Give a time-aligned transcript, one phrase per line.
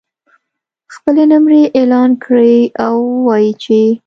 [0.93, 3.79] خپلې نمرې اعلان کړي او ووایي چې